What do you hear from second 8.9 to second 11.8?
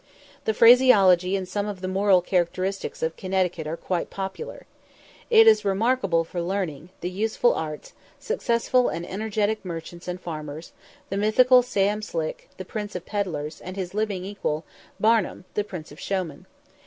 energetic merchants and farmers; the mythical